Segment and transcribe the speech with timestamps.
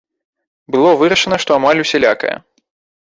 [0.75, 2.35] Было вырашана, што амаль усялякая.